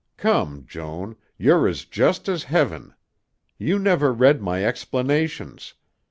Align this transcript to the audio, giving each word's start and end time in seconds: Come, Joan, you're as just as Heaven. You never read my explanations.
Come, 0.17 0.65
Joan, 0.67 1.15
you're 1.37 1.67
as 1.67 1.85
just 1.85 2.27
as 2.27 2.45
Heaven. 2.45 2.95
You 3.59 3.77
never 3.77 4.11
read 4.11 4.41
my 4.41 4.65
explanations. 4.65 5.75